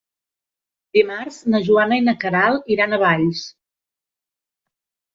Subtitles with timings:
[0.97, 3.47] Dimarts na Joana i na Queralt iran a Valls.